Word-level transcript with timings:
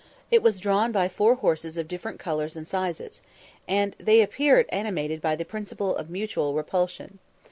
It 0.31 0.41
was 0.41 0.59
drawn 0.59 0.91
by 0.91 1.07
four 1.09 1.35
horses 1.35 1.77
of 1.77 1.87
different 1.87 2.17
colours 2.17 2.55
and 2.57 2.67
sizes, 2.67 3.21
and 3.67 3.95
they 3.99 4.21
appeared 4.21 4.65
animated 4.69 5.21
by 5.21 5.35
the 5.35 5.45
principle 5.45 5.95
of 5.95 6.09
mutual 6.09 6.55
repulsion. 6.55 7.19